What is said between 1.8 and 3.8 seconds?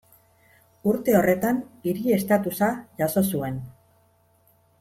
hiri estatusa jaso zuen.